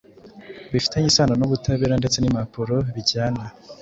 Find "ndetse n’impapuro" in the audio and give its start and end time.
2.01-2.75